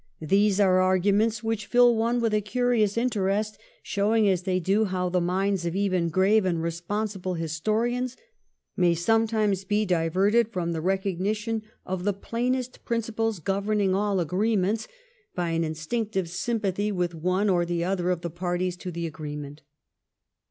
[0.19, 5.09] These are arguments which fill one with a curious interest, showing as they do how
[5.09, 8.17] the minds of even grave and responsible historians
[8.75, 14.87] may sometimes be diverted from the recognition of the plainest prin ciples governing all agreements,
[15.35, 19.61] by an instinctive sympathy with one or the other of the parties to the agreement.